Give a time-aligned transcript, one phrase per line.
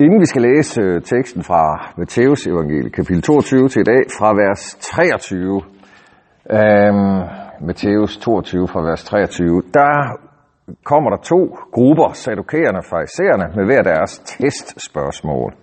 [0.00, 4.28] Inden vi skal læse øh, teksten fra Matteus evangeliet, kapitel 22 til i dag, fra
[4.42, 5.62] vers 23,
[6.50, 7.22] øhm,
[7.66, 10.18] Matteus 22 fra vers 23, der
[10.84, 11.40] kommer der to
[11.72, 15.54] grupper, sadukæerne og farisæerne, med hver deres testspørgsmål.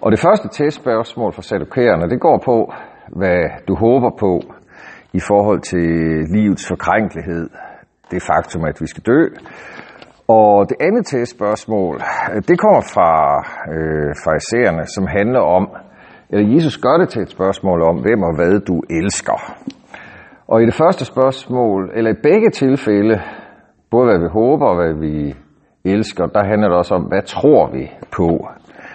[0.00, 2.72] Og det første testspørgsmål for sadukæerne, det går på,
[3.08, 4.40] hvad du håber på
[5.12, 5.88] i forhold til
[6.36, 7.50] livets forkrænkelighed,
[8.10, 9.20] det faktum, at vi skal dø,
[10.28, 11.94] og det andet testspørgsmål,
[12.34, 13.10] øh, det kommer fra
[13.74, 15.68] øh, farisæerne, som handler om,
[16.30, 19.38] eller Jesus gør det til et spørgsmål om, hvem og hvad du elsker.
[20.48, 23.20] Og i det første spørgsmål, eller i begge tilfælde,
[23.90, 25.34] både hvad vi håber og hvad vi
[25.84, 28.48] elsker, der handler det også om, hvad tror vi på?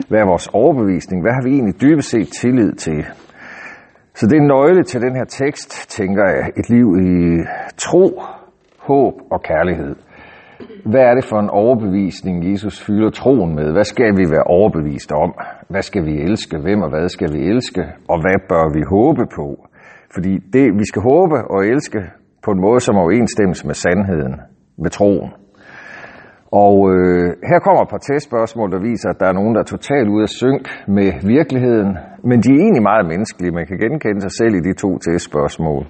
[0.10, 1.22] Hvad er vores overbevisning?
[1.22, 3.06] Hvad har vi egentlig dybest set tillid til?
[4.14, 7.12] Så det er en nøgle til den her tekst, tænker jeg, et liv i
[7.78, 8.22] tro,
[8.80, 9.96] håb og kærlighed.
[10.92, 13.72] Hvad er det for en overbevisning, Jesus fylder troen med?
[13.72, 15.32] Hvad skal vi være overbevist om?
[15.70, 16.58] Hvad skal vi elske?
[16.58, 17.84] Hvem og hvad skal vi elske?
[18.12, 19.48] Og hvad bør vi håbe på?
[20.14, 22.00] Fordi det, vi skal håbe og elske
[22.46, 24.36] på en måde, som overensstemmes med sandheden,
[24.84, 25.32] med troen.
[26.52, 29.74] Og øh, her kommer et par testspørgsmål, der viser, at der er nogen, der er
[29.76, 31.92] totalt ude af synk med virkeligheden,
[32.30, 33.52] men de er egentlig meget menneskelige.
[33.52, 35.84] Man kan genkende sig selv i de to testspørgsmål.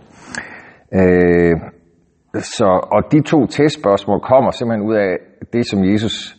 [1.00, 1.56] Øh,
[2.34, 5.18] så, og de to testspørgsmål kommer simpelthen ud af
[5.54, 6.36] det, som Jesus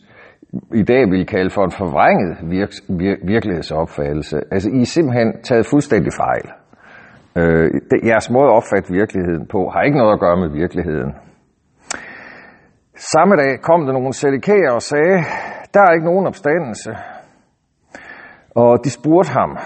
[0.75, 4.37] i dag vil kalde for en forvrænget virk, vir, virkelighedsopfattelse.
[4.53, 6.47] Altså, I er simpelthen taget fuldstændig fejl.
[7.39, 11.15] Øh, det, jeres måde at opfatte virkeligheden på har ikke noget at gøre med virkeligheden.
[12.97, 15.19] Samme dag kom der nogle sædikærer og sagde,
[15.75, 16.91] der er ikke nogen opstandelse.
[18.55, 19.59] Og de spurgte ham,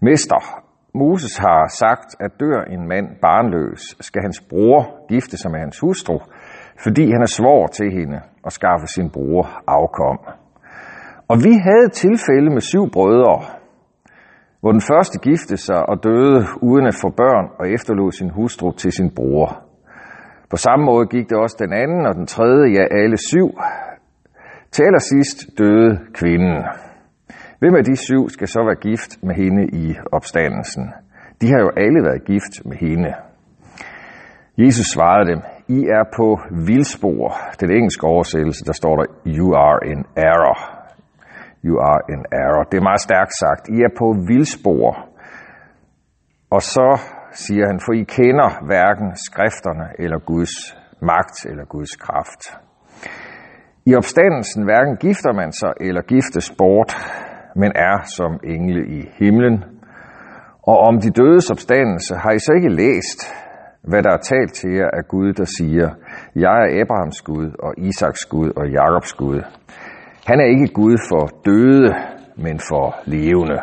[0.00, 0.62] Mester,
[0.98, 5.80] Moses har sagt, at dør en mand barnløs, skal hans bror gifte sig med hans
[5.80, 6.18] hustru,
[6.84, 10.18] fordi han er svår til hende og skaffe sin bror afkom.
[11.28, 13.36] Og vi havde tilfælde med syv brødre,
[14.60, 18.72] hvor den første gifte sig og døde uden at få børn og efterlod sin hustru
[18.72, 19.48] til sin bror.
[20.50, 23.48] På samme måde gik det også den anden og den tredje, ja alle syv.
[24.72, 26.64] Til allersidst døde kvinden.
[27.60, 30.84] Hvem af de syv skal så være gift med hende i opstandelsen?
[31.40, 33.14] De har jo alle været gift med hende.
[34.58, 36.28] Jesus svarede dem, I er på
[36.66, 37.24] vildspor.
[37.50, 40.58] Det den engelske oversættelse, der står der, You are in error.
[41.64, 42.62] You are in error.
[42.70, 43.68] Det er meget stærkt sagt.
[43.68, 45.08] I er på vildspor.
[46.50, 46.88] Og så
[47.32, 50.54] siger han, for I kender hverken skrifterne eller Guds
[51.02, 52.42] magt eller Guds kraft.
[53.86, 56.90] I opstandelsen hverken gifter man sig eller giftes bort,
[57.60, 59.64] men er som engle i himlen.
[60.62, 63.20] Og om de dødes opstandelse har I så ikke læst,
[63.82, 65.88] hvad der er talt til jer af Gud, der siger,
[66.34, 69.40] jeg er Abrahams Gud og Isaks Gud og Jakobs Gud.
[70.26, 71.94] Han er ikke Gud for døde,
[72.36, 73.58] men for levende.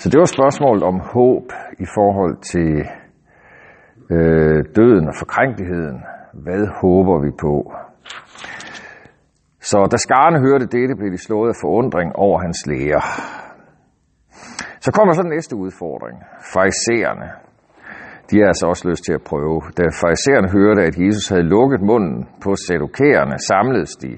[0.00, 1.46] Så det var spørgsmålet om håb
[1.78, 2.72] i forhold til
[4.10, 5.98] øh, døden og forkrænkeligheden.
[6.32, 7.72] Hvad håber vi på?
[9.70, 13.02] Så da skarne hørte dette, blev de slået af forundring over hans læger.
[14.84, 16.16] Så kommer så den næste udfordring.
[16.52, 17.28] Farisæerne.
[18.30, 19.60] De har altså også lyst til at prøve.
[19.78, 24.12] Da farisæerne hørte, at Jesus havde lukket munden på sadokæerne, samledes de.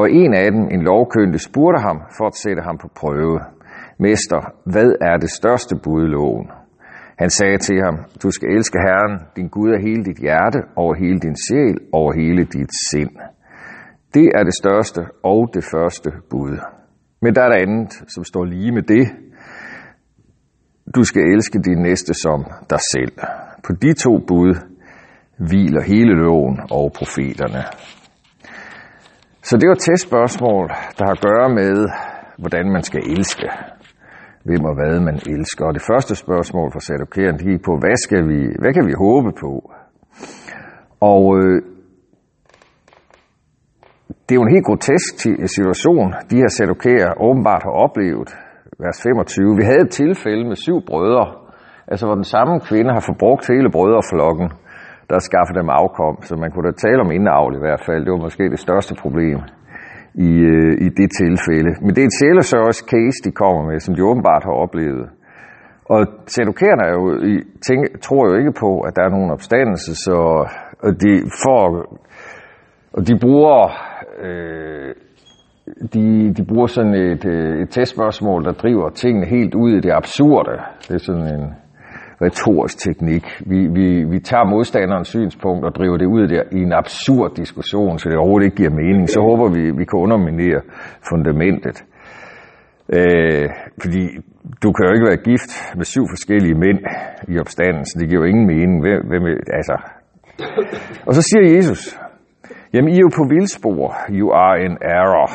[0.00, 3.38] Og en af dem, en lovkyndig, spurgte ham for at sætte ham på prøve.
[3.98, 4.40] Mester,
[4.72, 6.46] hvad er det største bud i loven?
[7.18, 10.94] Han sagde til ham, du skal elske Herren, din Gud af hele dit hjerte, over
[10.94, 13.14] hele din sjæl, over hele dit sind.
[14.14, 16.58] Det er det største og det første bud.
[17.22, 19.08] Men der er der andet, som står lige med det.
[20.94, 23.12] Du skal elske din næste som dig selv.
[23.66, 24.54] På de to bud
[25.48, 27.62] hviler hele loven og profeterne.
[29.42, 30.68] Så det var et testspørgsmål,
[30.98, 31.88] der har at gøre med,
[32.38, 33.48] hvordan man skal elske.
[34.44, 35.64] Hvem og hvad man elsker.
[35.66, 38.94] Og det første spørgsmål for Sadokeren, det gik på, hvad, skal vi, hvad kan vi
[39.04, 39.52] håbe på?
[41.00, 41.62] Og øh,
[44.32, 45.12] det er jo en helt grotesk
[45.58, 48.28] situation, de her sadokærer åbenbart har oplevet.
[48.82, 49.56] Vers 25.
[49.60, 51.26] Vi havde et tilfælde med syv brødre,
[51.90, 54.48] altså hvor den samme kvinde har forbrugt hele brødreflokken,
[55.10, 56.14] der skaffede dem afkom.
[56.28, 58.00] Så man kunne da tale om indavl i hvert fald.
[58.04, 59.38] Det var måske det største problem
[60.28, 61.72] i, øh, i det tilfælde.
[61.82, 65.06] Men det er et sjælesørgs case, de kommer med, som de åbenbart har oplevet.
[65.94, 66.00] Og
[66.34, 67.04] sadokærerne er jo,
[67.66, 70.16] tænker, tror jo ikke på, at der er nogen opstandelse, så
[70.86, 71.12] og de,
[71.42, 71.64] får,
[72.96, 73.91] og de bruger
[74.22, 74.94] øh,
[75.94, 79.92] de, de bruger sådan et, øh, et testspørgsmål, der driver tingene helt ud i det
[79.92, 80.52] absurde.
[80.88, 81.54] Det er sådan en,
[82.24, 83.24] retorisk teknik.
[83.50, 87.98] Vi, vi, vi tager modstanderens synspunkt og driver det ud der i en absurd diskussion,
[87.98, 89.08] så det overhovedet ikke giver mening.
[89.08, 90.60] Så håber vi, vi kan underminere
[91.10, 91.76] fundamentet.
[92.96, 93.46] Øh,
[93.82, 94.02] fordi
[94.62, 96.80] du kan jo ikke være gift med syv forskellige mænd
[97.32, 98.00] i opstandelsen.
[98.00, 98.76] Det giver jo ingen mening.
[98.84, 99.22] Hvem, hvem,
[99.58, 99.76] altså.
[101.06, 101.80] Og så siger Jesus,
[102.72, 103.88] jamen I er jo på vildspor.
[104.18, 105.28] You are in error.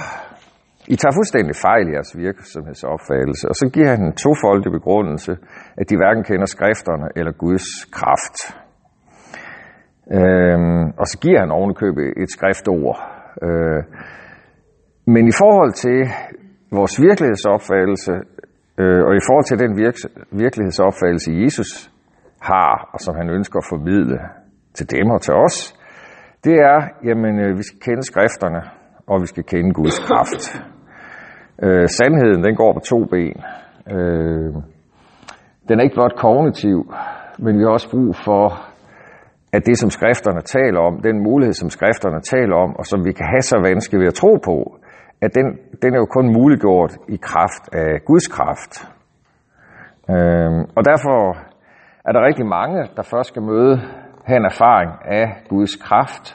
[0.94, 3.45] I tager fuldstændig fejl i jeres virksomhedsopfattelse.
[3.51, 5.34] Og så giver han en tofoldig begrundelse,
[5.80, 7.68] at de hverken kender skrifterne eller Guds
[7.98, 8.38] kraft.
[10.18, 12.98] Øhm, og så giver han ovenikøbet et skriftord.
[13.45, 13.81] Øh,
[15.13, 16.00] men i forhold til
[16.72, 18.13] vores virkelighedsopfattelse,
[18.81, 21.72] øh, og i forhold til den virks- virkelighedsopfattelse, Jesus
[22.42, 24.19] har, og som han ønsker at formidle
[24.74, 25.76] til dem og til os,
[26.48, 28.62] det er, jamen, øh, vi skal kende skrifterne,
[29.12, 30.42] og vi skal kende Guds kraft.
[31.64, 33.38] Øh, sandheden, den går på to ben.
[33.96, 34.54] Øh,
[35.68, 36.78] den er ikke blot kognitiv,
[37.44, 38.46] men vi har også brug for,
[39.56, 43.12] at det, som skrifterne taler om, den mulighed, som skrifterne taler om, og som vi
[43.12, 44.58] kan have så vanskeligt ved at tro på,
[45.22, 45.48] at den,
[45.82, 48.74] den er jo kun muliggjort i kraft af Guds kraft.
[50.14, 51.18] Øh, og derfor
[52.08, 53.76] er der rigtig mange, der først skal møde,
[54.27, 56.25] have en erfaring af Guds kraft,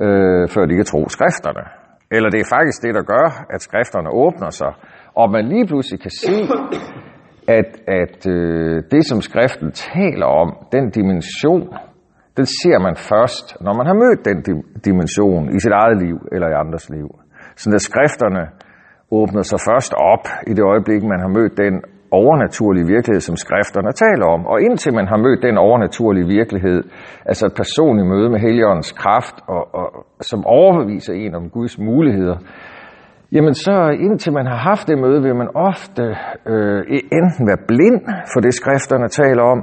[0.00, 1.64] øh, før de kan tro skrifterne.
[2.10, 4.72] Eller det er faktisk det, der gør, at skrifterne åbner sig,
[5.14, 6.36] og man lige pludselig kan se,
[7.58, 7.70] at,
[8.02, 11.68] at øh, det, som skriften taler om, den dimension,
[12.36, 14.38] den ser man først, når man har mødt den
[14.84, 17.08] dimension i sit eget liv eller i andres liv.
[17.56, 18.42] Så at skrifterne
[19.10, 21.74] åbner sig først op i det øjeblik, man har mødt den
[22.12, 24.46] overnaturlige virkelighed, som skrifterne taler om.
[24.46, 26.82] Og indtil man har mødt den overnaturlige virkelighed,
[27.30, 29.86] altså et personligt møde med Helligåndens kraft, og, og,
[30.20, 32.36] som overbeviser en om Guds muligheder,
[33.32, 33.76] jamen så
[34.06, 36.04] indtil man har haft det møde, vil man ofte
[36.52, 38.00] øh, e- enten være blind
[38.32, 39.60] for det, skrifterne taler om,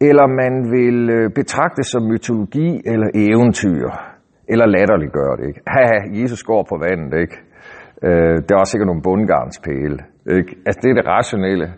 [0.00, 3.84] eller man vil øh, betragte det som mytologi eller eventyr,
[4.48, 5.46] eller latterliggøre det.
[5.50, 5.60] Ikke?
[5.74, 7.36] Haha, Jesus går på vandet, ikke?
[8.06, 9.98] Øh, der er også sikkert nogle bundgarnspæle.
[10.36, 10.50] Ikke?
[10.66, 11.68] Altså det er det rationelle.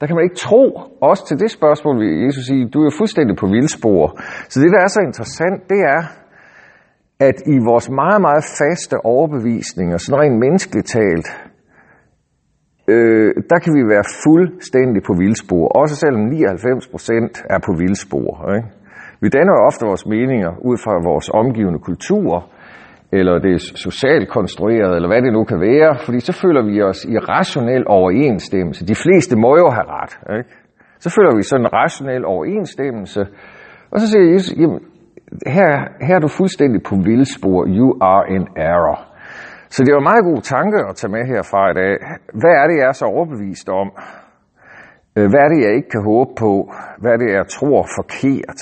[0.00, 0.62] Der kan man ikke tro,
[1.08, 4.04] også til det spørgsmål, vil Jesus sige, du er jo fuldstændig på vildspor.
[4.50, 6.02] Så det, der er så interessant, det er,
[7.28, 11.28] at i vores meget, meget faste overbevisninger, sådan rent menneskeligt talt,
[12.92, 15.64] øh, der kan vi være fuldstændig på vildspor.
[15.80, 18.30] Også selvom 99% er på vildspor.
[18.56, 18.68] Ikke?
[19.22, 22.28] Vi danner jo ofte vores meninger ud fra vores omgivende kultur,
[23.12, 26.82] eller det er socialt konstrueret, eller hvad det nu kan være, fordi så føler vi
[26.82, 28.86] os i rationel overensstemmelse.
[28.86, 30.12] De fleste må jo have ret.
[30.38, 30.50] Ikke?
[30.98, 33.20] Så føler vi sådan en rationel overensstemmelse,
[33.92, 34.80] og så siger Jesus, jamen,
[35.46, 35.70] her,
[36.06, 37.66] her er du fuldstændig på vildspor.
[37.66, 38.98] You are in error.
[39.68, 41.94] Så det var en meget god tanke at tage med herfra i dag.
[42.40, 43.88] Hvad er det, jeg er så overbevist om?
[45.16, 46.52] Øh, hvad er det, jeg ikke kan håbe på?
[47.00, 48.60] Hvad er det, jeg tror forkert?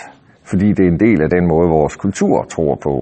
[0.51, 2.95] Fordi det er en del af den måde, vores kultur tror på.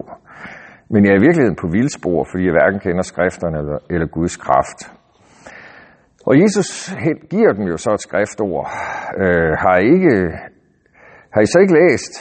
[0.90, 4.36] Men jeg er i virkeligheden på vildspor, fordi jeg hverken kender skrifterne eller, eller Guds
[4.36, 4.78] kraft.
[6.28, 6.70] Og Jesus
[7.30, 8.66] giver dem jo så et skriftord.
[9.22, 10.14] Øh, har, ikke,
[11.34, 12.14] har I så ikke læst,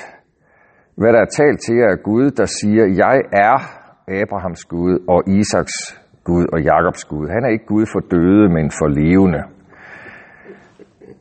[0.99, 3.17] hvad der er talt til jer af Gud, der siger, jeg
[3.47, 3.55] er
[4.21, 5.75] Abrahams Gud og Isaks
[6.23, 7.27] Gud og Jakobs Gud.
[7.35, 9.41] Han er ikke Gud for døde, men for levende.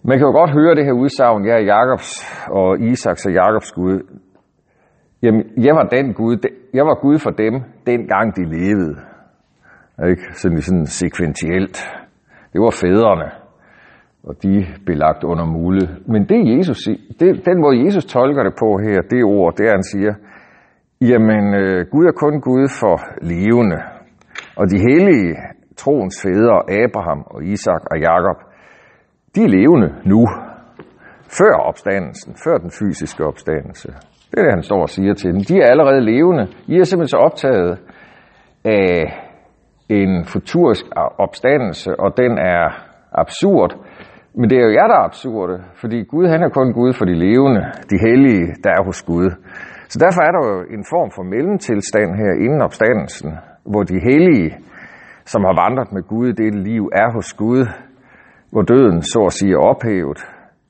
[0.09, 2.11] Man kan jo godt høre det her udsagn, jeg er Jakobs
[2.51, 3.97] og Isaks og Jakobs Gud.
[5.25, 6.37] Jamen, jeg var den Gud,
[6.75, 7.55] jeg var Gud for dem,
[7.87, 8.97] dengang de levede.
[10.11, 10.23] Ikke?
[10.33, 11.77] Sådan, sådan sekventielt.
[12.53, 13.31] Det var fædrene,
[14.29, 15.85] og de blev lagt under mule.
[16.13, 16.79] Men det Jesus,
[17.21, 20.13] det, den måde Jesus tolker det på her, det ord, det er, han siger,
[21.01, 22.97] jamen øh, Gud er kun Gud for
[23.33, 23.81] levende.
[24.57, 25.37] Og de hellige
[25.77, 28.39] troens fædre, Abraham og Isak og Jakob,
[29.35, 30.21] de er levende nu,
[31.39, 33.89] før opstandelsen, før den fysiske opstandelse.
[34.35, 35.41] Det er det, han står og siger til dem.
[35.51, 36.45] De er allerede levende.
[36.67, 37.79] I er simpelthen så optaget
[38.65, 38.91] af
[39.89, 40.85] en futurisk
[41.19, 42.63] opstandelse, og den er
[43.13, 43.71] absurd.
[44.35, 47.05] Men det er jo jer, der er absurde, fordi Gud han er kun Gud for
[47.05, 49.29] de levende, de hellige, der er hos Gud.
[49.89, 53.31] Så derfor er der jo en form for mellemtilstand her inden opstandelsen,
[53.71, 54.51] hvor de hellige,
[55.25, 57.63] som har vandret med Gud i det liv, er hos Gud,
[58.53, 60.21] hvor døden så at sige er ophævet,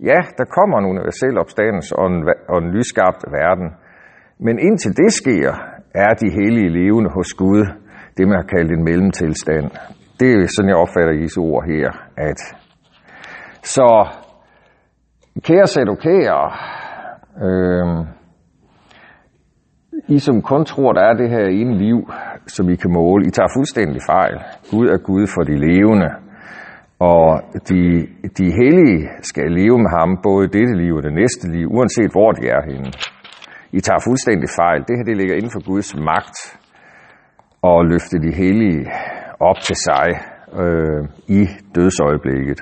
[0.00, 3.68] Ja, der kommer en universel opstandelse og en, og en lyskabt verden.
[4.38, 5.52] Men indtil det sker,
[5.94, 7.66] er de hellige levende hos Gud,
[8.16, 9.70] det man har kaldt en mellemtilstand.
[10.20, 11.90] Det er sådan, jeg opfatter Jesu ord her.
[12.16, 12.38] At
[13.62, 14.08] så,
[15.42, 16.52] kære sedokære,
[17.46, 18.06] øh,
[20.08, 21.98] I som kun tror, der er det her ene liv,
[22.46, 24.38] som I kan måle, I tager fuldstændig fejl.
[24.70, 26.23] Gud er Gud for de levende.
[26.98, 28.06] Og de,
[28.38, 32.10] de hellige skal leve med ham, både i dette liv og det næste liv, uanset
[32.12, 32.90] hvor de er henne.
[33.72, 34.80] I tager fuldstændig fejl.
[34.88, 36.38] Det her det ligger inden for Guds magt
[37.70, 38.82] at løfte de hellige
[39.40, 40.08] op til sig
[40.62, 41.42] øh, i
[41.74, 42.60] dødsøjeblikket.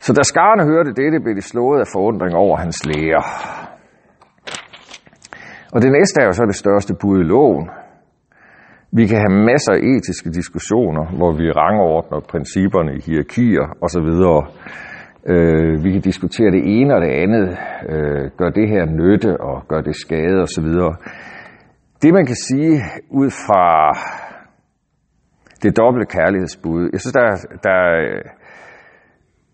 [0.00, 3.22] Så da skarne hørte dette, blev de slået af forundring over hans læger.
[5.72, 7.70] Og det næste er jo så det største bud i loven.
[8.92, 14.10] Vi kan have masser af etiske diskussioner, hvor vi rangordner principperne i hierarkier osv.
[15.32, 17.48] Øh, vi kan diskutere det ene og det andet.
[17.92, 20.68] Øh, gør det her nytte og gør det skade osv.
[22.02, 22.80] Det man kan sige
[23.10, 23.66] ud fra
[25.62, 27.26] det dobbelte kærlighedsbud, jeg synes, der,
[27.66, 27.78] der,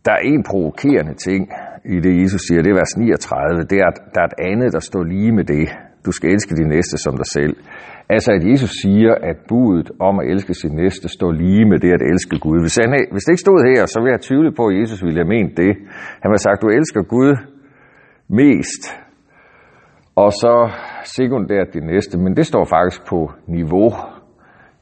[0.05, 1.43] der er en provokerende ting
[1.85, 4.73] i det, Jesus siger, det er vers 39, det er, at der er et andet,
[4.73, 5.69] der står lige med det.
[6.07, 7.57] Du skal elske din næste som dig selv.
[8.09, 11.93] Altså at Jesus siger, at budet om at elske sin næste står lige med det
[11.93, 12.61] at elske Gud.
[12.65, 15.19] Hvis, han, hvis det ikke stod her, så ville jeg tvivle på, at Jesus ville
[15.23, 15.73] have ment det.
[16.23, 17.33] Han har sagt, du elsker Gud
[18.29, 18.83] mest,
[20.17, 20.55] og så
[21.05, 22.19] sekundært din næste.
[22.19, 23.91] Men det står faktisk på niveau.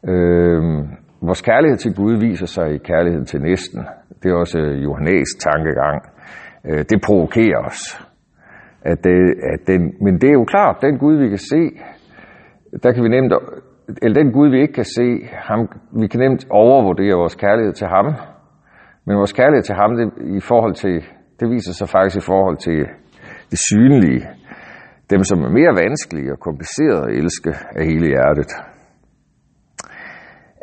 [0.08, 0.80] Øhm,
[1.22, 3.80] vores kærlighed til Gud viser sig i kærligheden til næsten.
[4.22, 5.98] Det er også øh, Johannes tankegang.
[6.68, 7.80] Øh, det provokerer os.
[8.84, 11.62] At det, at den, men det er jo klart, den Gud, vi kan se,
[12.82, 13.32] der kan vi nemt,
[14.02, 15.08] eller den Gud, vi ikke kan se,
[15.48, 15.68] ham,
[16.00, 18.06] vi kan nemt overvurdere vores kærlighed til ham.
[19.06, 21.04] Men vores kærlighed til ham, det, i forhold til,
[21.40, 22.78] det viser sig faktisk i forhold til
[23.50, 24.28] det synlige.
[25.10, 28.50] Dem, som er mere vanskelige og komplicerede at elske af hele hjertet.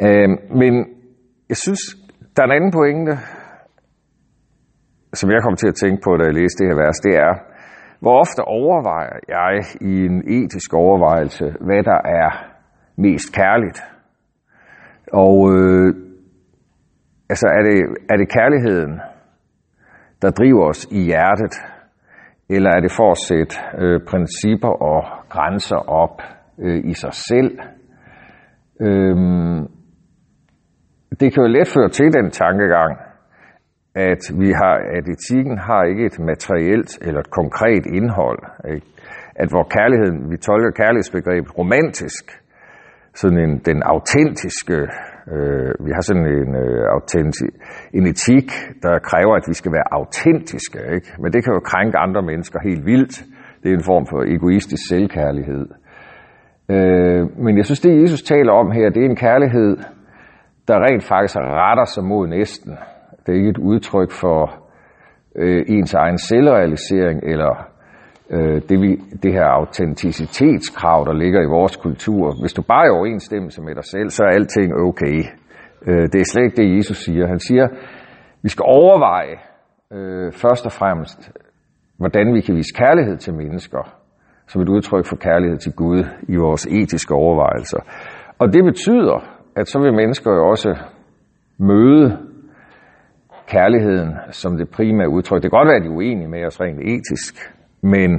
[0.06, 0.30] Øh,
[0.62, 0.74] men
[1.50, 1.82] jeg synes,
[2.36, 3.14] der er en anden pointe,
[5.14, 7.49] som jeg kom til at tænke på, da jeg læste det her vers, det er,
[8.00, 12.30] hvor ofte overvejer jeg i en etisk overvejelse, hvad der er
[12.98, 13.84] mest kærligt?
[15.14, 15.96] Og øh,
[17.30, 17.78] altså er det,
[18.10, 19.00] er det kærligheden,
[20.22, 21.56] der driver os i hjertet,
[22.50, 26.22] eller er det for at sætte øh, principper og grænser op
[26.60, 27.60] øh, i sig selv?
[28.82, 29.68] Øhm,
[31.20, 33.09] det kan jo let føre til den tankegang,
[33.96, 38.40] at vi har, at etikken har ikke et materielt eller et konkret indhold.
[38.74, 38.88] Ikke?
[39.36, 42.26] At hvor kærligheden, vi tolker kærlighedsbegrebet romantisk,
[43.14, 44.80] sådan en, den autentiske,
[45.34, 47.48] øh, vi har sådan en, øh, autenti,
[47.94, 48.50] en etik,
[48.84, 51.10] der kræver, at vi skal være autentiske, ikke?
[51.22, 53.16] men det kan jo krænke andre mennesker helt vildt.
[53.64, 55.66] Det er en form for egoistisk selvkærlighed.
[56.70, 59.78] Øh, men jeg synes, det Jesus taler om her, det er en kærlighed,
[60.68, 62.78] der rent faktisk retter sig mod næsten.
[63.30, 64.42] Det er ikke et udtryk for
[65.36, 67.54] øh, ens egen selvrealisering eller
[68.30, 68.92] øh, det, vi,
[69.24, 72.42] det her autenticitetskrav, der ligger i vores kultur.
[72.42, 75.18] Hvis du bare er i overensstemmelse med dig selv, så er alting okay.
[75.88, 77.28] Øh, det er slet ikke det, Jesus siger.
[77.28, 77.68] Han siger,
[78.44, 79.36] vi skal overveje
[79.94, 81.32] øh, først og fremmest,
[81.98, 83.96] hvordan vi kan vise kærlighed til mennesker,
[84.48, 87.80] som et udtryk for kærlighed til Gud i vores etiske overvejelser.
[88.40, 89.18] Og det betyder,
[89.56, 90.76] at så vil mennesker jo også
[91.60, 92.29] møde
[93.54, 95.42] kærligheden som det primære udtryk.
[95.42, 97.34] Det kan godt være, at de er uenige med os rent etisk,
[97.82, 98.10] men,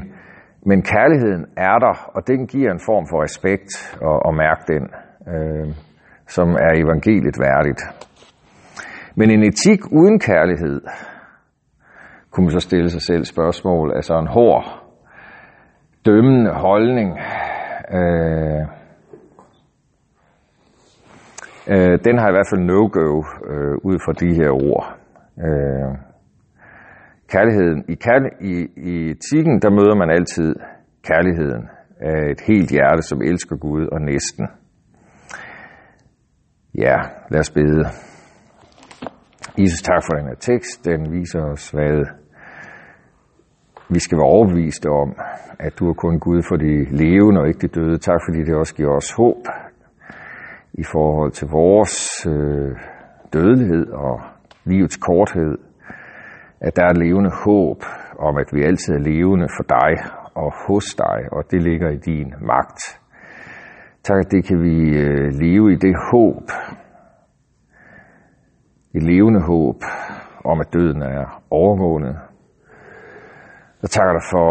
[0.67, 4.85] men kærligheden er der, og den giver en form for respekt og, og mærke den,
[5.33, 5.69] øh,
[6.27, 7.83] som er evangeliet værdigt.
[9.15, 10.81] Men en etik uden kærlighed,
[12.31, 14.65] kunne man så stille sig selv spørgsmål, altså en hård,
[16.07, 17.19] dømmende holdning,
[17.99, 18.63] øh,
[21.69, 25.00] øh, den har i hvert fald no-go øh, ud fra de her ord.
[25.45, 25.91] Øh,
[27.29, 27.85] kærligheden.
[27.89, 30.55] I, kærl- i, I etikken, der møder man altid
[31.03, 31.69] kærligheden
[32.01, 34.49] af et helt hjerte, som elsker Gud og næsten.
[36.79, 36.97] Ja,
[37.31, 37.85] lad os bede.
[39.59, 40.85] Jesus, tak for den her tekst.
[40.85, 42.07] Den viser os, hvad
[43.91, 45.17] vi skal være overbeviste om,
[45.59, 47.99] at du er kun Gud for de levende og ikke de døde.
[47.99, 49.45] Tak fordi det også giver os håb
[50.73, 52.77] i forhold til vores øh,
[53.33, 54.21] dødelighed og
[54.73, 55.59] livets korthed,
[56.61, 57.81] at der er levende håb
[58.19, 59.93] om, at vi altid er levende for dig
[60.35, 62.81] og hos dig, og det ligger i din magt.
[64.03, 66.45] Tak, at det kan vi øh, leve i det håb,
[68.95, 69.77] et levende håb
[70.45, 72.17] om, at døden er overvågnet.
[73.83, 74.51] Jeg takker dig for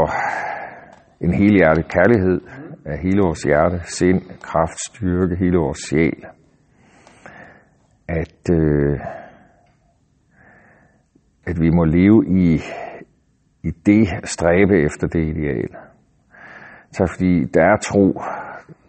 [1.21, 2.41] en helhjertet kærlighed
[2.85, 6.25] af hele vores hjerte, sind, kraft, styrke, hele vores sjæl.
[8.07, 8.99] At øh,
[11.49, 12.61] at vi må leve i,
[13.63, 15.69] i det, stræbe efter det ideal.
[16.91, 18.21] Tak fordi der er tro,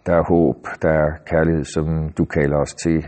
[0.05, 3.07] der er håb, der er kærlighed, som du kalder os til,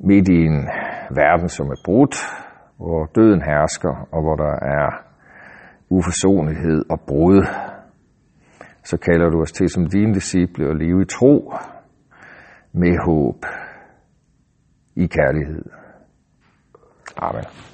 [0.00, 0.68] midt i en
[1.10, 2.16] verden, som er brudt,
[2.76, 5.04] hvor døden hersker, og hvor der er
[5.88, 7.46] uforsonlighed og brud,
[8.84, 11.54] så kalder du os til som dine disciple at leve i tro,
[12.72, 13.44] med håb,
[14.96, 15.64] i kærlighed.
[17.16, 17.73] Amen.